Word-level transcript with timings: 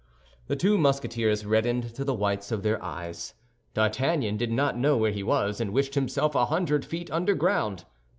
The 0.47 0.55
two 0.55 0.79
Musketeers 0.79 1.45
reddened 1.45 1.93
to 1.93 2.03
the 2.03 2.15
whites 2.15 2.51
of 2.51 2.63
their 2.63 2.83
eyes. 2.83 3.35
D'Artagnan 3.75 4.35
did 4.35 4.51
not 4.51 4.75
know 4.75 4.97
where 4.97 5.11
he 5.11 5.21
was, 5.21 5.61
and 5.61 5.71
wished 5.73 5.93
himself 5.93 6.33
a 6.33 6.47
hundred 6.47 6.83
feet 6.83 7.11
underground. 7.11 7.85